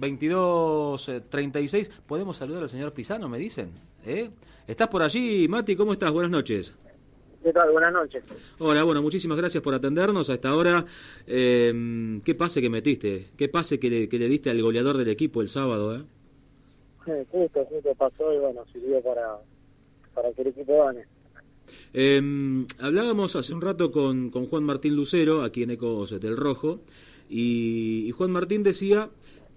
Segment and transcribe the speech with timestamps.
[0.00, 1.90] 22.36.
[2.06, 3.70] ¿Podemos saludar al señor Pisano, me dicen?
[4.04, 4.30] ¿Eh?
[4.66, 5.76] ¿Estás por allí, Mati?
[5.76, 6.10] ¿Cómo estás?
[6.10, 6.74] Buenas noches.
[7.42, 7.70] ¿Qué tal?
[7.72, 8.22] Buenas noches.
[8.58, 10.84] Hola, bueno, muchísimas gracias por atendernos a esta hora.
[11.26, 13.28] Eh, ¿Qué pase que metiste?
[13.36, 15.96] ¿Qué pase que le, que le diste al goleador del equipo el sábado?
[15.96, 16.02] Eh?
[17.06, 19.38] Eh, justo, justo pasó y bueno, sirvió para,
[20.14, 21.04] para que el equipo gane.
[21.94, 26.80] Eh, hablábamos hace un rato con, con Juan Martín Lucero, aquí en Ecos del Rojo,
[27.30, 29.08] y, y Juan Martín decía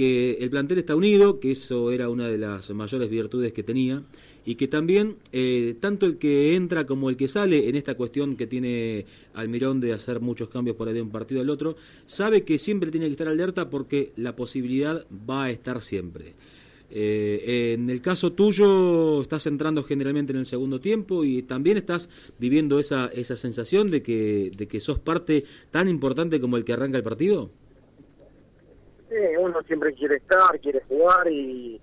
[0.00, 4.02] que el plantel está unido, que eso era una de las mayores virtudes que tenía,
[4.46, 8.36] y que también eh, tanto el que entra como el que sale en esta cuestión
[8.36, 9.04] que tiene
[9.34, 11.76] Almirón de hacer muchos cambios por ahí de un partido al otro,
[12.06, 16.32] sabe que siempre tiene que estar alerta porque la posibilidad va a estar siempre.
[16.90, 22.08] Eh, en el caso tuyo, estás entrando generalmente en el segundo tiempo y también estás
[22.38, 26.72] viviendo esa, esa sensación de que, de que sos parte tan importante como el que
[26.72, 27.50] arranca el partido.
[29.10, 31.80] Sí, uno siempre quiere estar, quiere jugar y,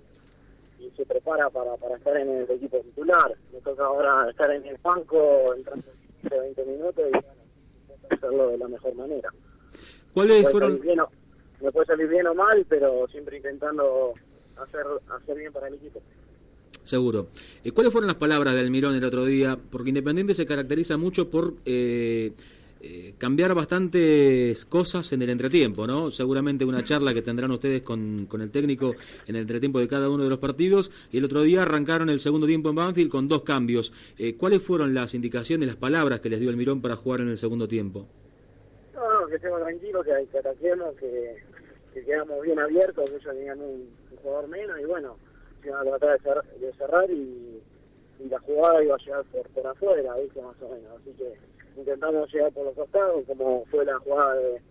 [0.79, 3.35] y se prepara para, para estar en el equipo titular.
[3.53, 5.63] Me toca ahora estar en el banco en
[6.29, 7.27] 20 minutos y bueno,
[8.09, 9.29] hacerlo de la mejor manera.
[10.13, 10.79] ¿Cuáles fueron...?
[10.79, 11.09] bien o-
[11.61, 14.13] me puede salir bien o mal, pero siempre intentando
[14.57, 16.01] hacer hacer bien para el equipo.
[16.83, 17.27] Seguro.
[17.63, 19.57] Eh, ¿Cuáles fueron las palabras de Almirón el otro día?
[19.71, 22.31] Porque Independiente se caracteriza mucho por eh,
[22.81, 26.11] eh, cambiar bastantes cosas en el entretiempo, ¿no?
[26.11, 28.93] Seguramente una charla que tendrán ustedes con, con el técnico
[29.27, 30.91] en el entretiempo de cada uno de los partidos.
[31.11, 33.93] Y el otro día arrancaron el segundo tiempo en Banfield con dos cambios.
[34.17, 37.37] Eh, ¿Cuáles fueron las indicaciones, las palabras que les dio Almirón para jugar en el
[37.37, 38.07] segundo tiempo?
[38.93, 41.35] No, no, que estemos tranquilos, que, que ataquemos, que,
[41.93, 45.17] que quedamos bien abiertos, que ellos tenían un, un jugador menos y bueno,
[45.61, 47.59] se iban a tratar de, cer- de cerrar y,
[48.19, 50.41] y la jugada iba a llegar por, por afuera, ¿viste?
[50.41, 50.91] más o menos.
[50.99, 51.33] Así que
[51.77, 54.61] intentamos llegar por los costados, como fue la jugada de,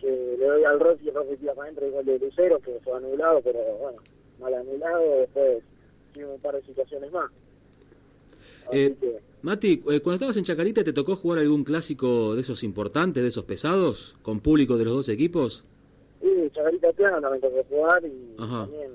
[0.00, 2.58] que le doy al Rossi y el Rossi tira para adentro y gol de Lucero,
[2.60, 3.98] que fue anulado, pero bueno,
[4.38, 5.62] mal anulado, después
[6.12, 7.30] tuvimos un par de situaciones más.
[8.72, 9.20] Eh, que...
[9.42, 13.28] Mati, eh, cuando estabas en Chacarita, ¿te tocó jugar algún clásico de esos importantes, de
[13.28, 15.64] esos pesados, con público de los dos equipos?
[16.20, 18.66] Sí, Chacarita Piano también tocó jugar y Ajá.
[18.66, 18.92] también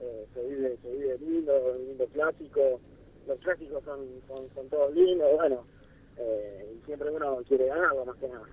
[0.00, 1.52] eh, se, vive, se vive lindo,
[1.86, 2.80] lindo clásico.
[3.26, 5.60] Los clásicos son, son, son todos lindos, bueno,
[6.20, 8.44] eh, siempre uno quiere ganarlo más que nada.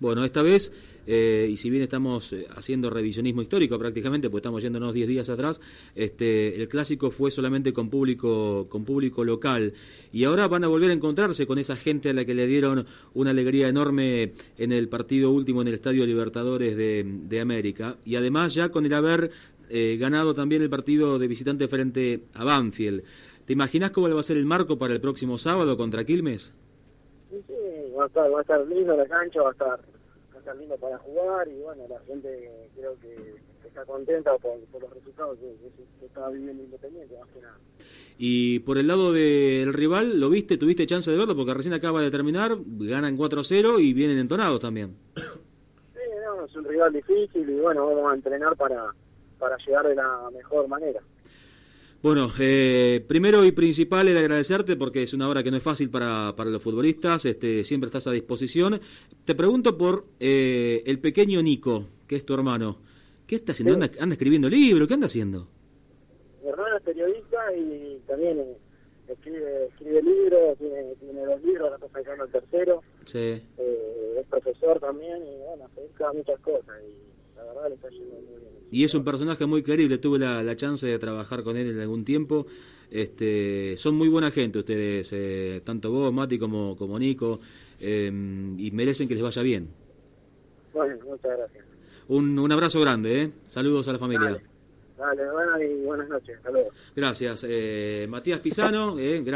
[0.00, 0.72] Bueno, esta vez,
[1.06, 5.28] eh, y si bien estamos eh, haciendo revisionismo histórico prácticamente, pues estamos yéndonos 10 días
[5.28, 5.60] atrás,
[5.94, 9.74] este, el clásico fue solamente con público, con público local.
[10.12, 12.84] Y ahora van a volver a encontrarse con esa gente a la que le dieron
[13.14, 17.96] una alegría enorme en el partido último en el Estadio Libertadores de, de América.
[18.04, 19.30] Y además ya con el haber
[19.74, 23.04] eh, ganado también el partido de visitante frente a Banfield.
[23.46, 26.54] ¿Te imaginas cómo va a ser el marco para el próximo sábado contra Quilmes?
[27.96, 30.56] Va a estar, va a estar lindo la cancha, va a estar, va a estar
[30.56, 33.34] lindo para jugar y bueno, la gente creo que
[33.66, 37.56] está contenta por, por los resultados que, que, que está viviendo Independiente, más que nada.
[38.18, 40.56] Y por el lado del rival, ¿lo viste?
[40.56, 41.34] ¿Tuviste chance de verlo?
[41.34, 44.96] Porque recién acaba de terminar, ganan 4-0 y vienen entonados también.
[45.16, 48.94] Sí, no, es un rival difícil y bueno, vamos a entrenar para,
[49.38, 51.00] para llegar de la mejor manera.
[52.02, 55.88] Bueno, eh, primero y principal el agradecerte porque es una hora que no es fácil
[55.88, 58.80] para, para los futbolistas, este, siempre estás a disposición.
[59.24, 62.78] Te pregunto por eh, el pequeño Nico, que es tu hermano.
[63.24, 63.74] ¿Qué está haciendo?
[63.74, 64.88] ¿Anda, anda escribiendo libros?
[64.88, 65.46] ¿Qué anda haciendo?
[66.42, 68.56] Mi hermano es periodista y también
[69.08, 73.18] escribe, escribe libros, tiene, tiene dos libros, ahora está sacando el tercero, Sí.
[73.58, 77.74] eh, es profesor también y bueno, se dedica a muchas cosas y la verdad le
[77.74, 78.52] está yendo muy bien.
[78.70, 81.80] Y es un personaje muy querible, tuve la, la chance de trabajar con él en
[81.80, 82.46] algún tiempo.
[82.90, 87.40] Este, son muy buena gente ustedes, eh, tanto vos, Mati, como, como Nico,
[87.80, 88.06] eh,
[88.58, 89.68] y merecen que les vaya bien.
[90.72, 91.64] Bueno, muchas gracias.
[92.08, 93.30] Un, un abrazo grande, ¿eh?
[93.44, 94.30] saludos a la familia.
[94.32, 94.51] Dale.
[95.02, 96.70] Dale, bueno y buenas noches, hasta luego.
[96.94, 97.44] Gracias.
[97.48, 99.26] Eh, Matías Pisano, eh, gracias.